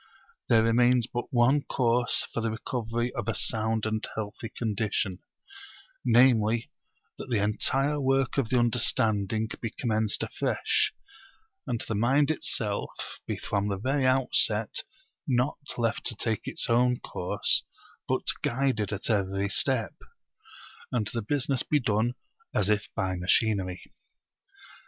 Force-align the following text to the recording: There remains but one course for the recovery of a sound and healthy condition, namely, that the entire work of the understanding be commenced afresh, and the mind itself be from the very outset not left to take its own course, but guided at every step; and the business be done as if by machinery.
There 0.49 0.63
remains 0.63 1.05
but 1.05 1.31
one 1.31 1.61
course 1.61 2.25
for 2.33 2.41
the 2.41 2.49
recovery 2.49 3.13
of 3.13 3.27
a 3.27 3.35
sound 3.35 3.85
and 3.85 4.03
healthy 4.15 4.49
condition, 4.49 5.19
namely, 6.03 6.71
that 7.19 7.29
the 7.29 7.37
entire 7.37 8.01
work 8.01 8.39
of 8.39 8.49
the 8.49 8.57
understanding 8.57 9.47
be 9.61 9.69
commenced 9.69 10.23
afresh, 10.23 10.91
and 11.67 11.79
the 11.87 11.93
mind 11.93 12.31
itself 12.31 12.89
be 13.27 13.37
from 13.37 13.67
the 13.67 13.77
very 13.77 14.07
outset 14.07 14.81
not 15.27 15.59
left 15.77 16.03
to 16.07 16.15
take 16.15 16.47
its 16.47 16.67
own 16.67 16.99
course, 16.99 17.61
but 18.07 18.23
guided 18.41 18.91
at 18.91 19.07
every 19.07 19.49
step; 19.49 19.93
and 20.91 21.09
the 21.13 21.21
business 21.21 21.61
be 21.61 21.79
done 21.79 22.15
as 22.55 22.71
if 22.71 22.89
by 22.95 23.13
machinery. 23.15 23.83